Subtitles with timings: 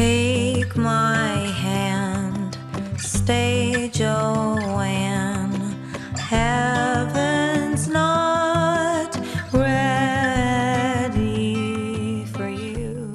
[0.00, 2.56] Take my hand,
[2.96, 5.74] stay Joanne.
[6.16, 9.14] Heaven's not
[9.52, 10.24] ready
[12.32, 13.12] for you.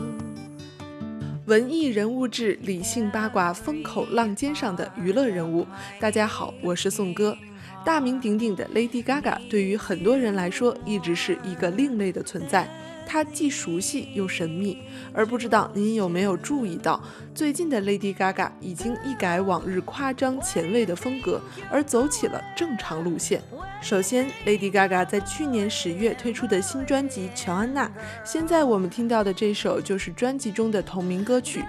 [1.45, 5.65] 文艺人物志，理性八卦，风口浪尖上的娱乐人物。
[5.99, 7.35] 大家好，我是宋哥。
[7.83, 12.69] 大名鼎鼎的 Lady Gaga 对于很多人来说，一直是一个另类的存在。
[13.05, 14.77] 她既熟悉又神秘，
[15.13, 17.01] 而不知道您有没有注意到，
[17.33, 23.41] 最近的 Lady Gaga 已经一改往日夸张前卫的风格，而走起了正常路线。
[23.81, 27.87] 首先，Lady Gaga 在去年十月推出的新专辑《乔安娜》，
[28.23, 31.63] 现在我们听到的这首就是专辑中的同名歌曲。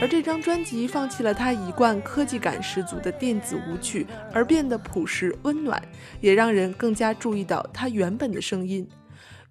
[0.00, 5.82] 而这张专辑放弃了他一贯科技感十足的电子舞曲，而变得朴实温暖，
[6.20, 8.88] 也让人更加注意到他原本的声音。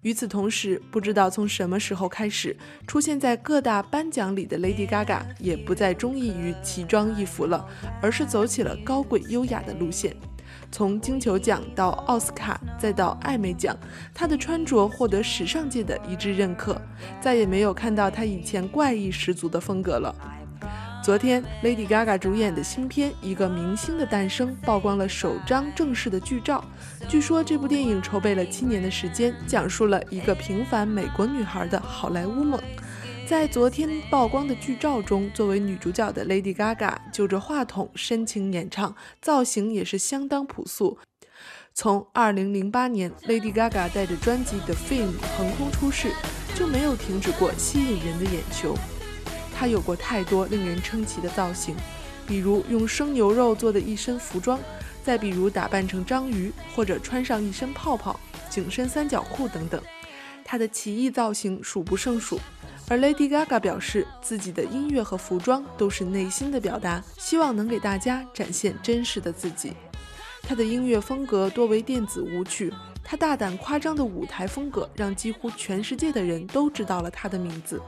[0.00, 7.66] 与此同时，不知道从什么时候开始，出现在各大颁奖里的 Lady Gaga 也不再中意于奇装异服了，
[8.00, 10.16] 而是走起了高贵优雅的路线。
[10.70, 13.76] 从金球奖到奥斯卡，再到艾美奖，
[14.14, 16.80] 她的穿着获得时尚界的一致认可，
[17.20, 20.14] 再也没有看到她以前怪异十足的风格了。
[21.08, 26.62] 昨天，Lady Gaga 主演的新片《一个明星的诞生》曝光了首张正式的剧照。
[27.08, 32.60] 据说这部电影筹备了七年的时间，讲述了一个平凡美国女孩的好莱坞梦。
[33.26, 40.98] 在昨天曝光的剧照中，作为女主角的 Lady Gaga 就着话筒深情演唱，造型也是相当朴素。
[41.72, 46.10] 从2008年 Lady Gaga 带着专辑《The Fame》横空出世，
[46.54, 48.76] 就没有停止过吸引人的眼球。
[49.58, 51.74] 她有过太多令人称奇的造型，
[52.28, 54.56] 比如用生牛肉做的一身服装，
[55.02, 59.82] 再比如打扮成章鱼，或者穿上一身泡泡、紧身三角裤等等。
[60.44, 62.38] 她的奇异造型数不胜数。
[62.88, 69.72] 而 Lady Gaga 表示，自己的音乐和服装都是内心的表达，希望能给大家展现真实的自己。
[70.40, 77.82] 她的音乐风格多为电子舞曲，她大胆夸张的舞台风格让几乎全世界的人都知道了他的名字。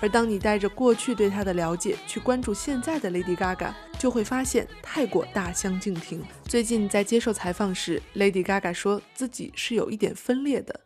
[0.00, 6.22] 而当你带着过去对她的了解去关注现在的 Lady Gaga，就会发现太过大相径庭。
[6.44, 10.80] 最近在接受采访时，Lady Gaga 说自己是有一点分裂的。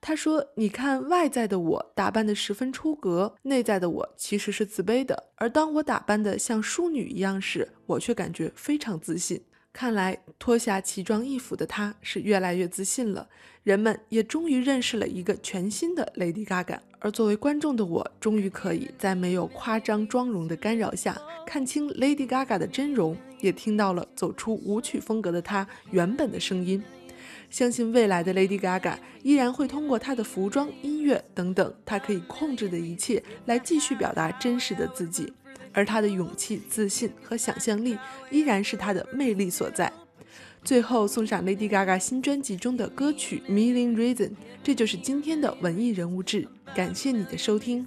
[0.00, 5.30] 她说：“你看，外在的我打扮得十分出格，内在的我其实是自卑的。
[5.36, 9.42] 而当我打扮得像淑女一样时，我却感觉非常自信。
[9.72, 13.28] 看来脱下奇装异服的她是越来越自信了，
[13.62, 16.80] 人们也终于认识了一个全新的 Lady Gaga。
[17.00, 26.82] 而作为观众的我，终于可以在没有夸张妆容的干扰下，看清 Lady Gaga 的真容，也听到了走出舞曲风格的她原本的声音。”
[27.50, 35.32] 相信未来的 Lady Gaga 依然会通过她的服装、音乐等等，她可以控制的一切来继续表达真实的自己，
[35.78, 37.96] 而他的勇气、自信和想象力
[38.32, 39.92] 依然是他的魅力所在。
[40.64, 44.28] 最后送上 Lady Gaga 新专辑中的歌曲《Million Reason》，
[44.60, 46.48] 这就是今天的文艺人物志。
[46.74, 47.86] 感谢你的收听。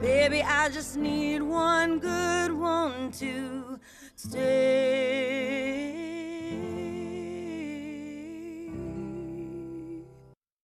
[0.00, 3.78] Baby, I just need one good one to
[4.16, 5.83] stay.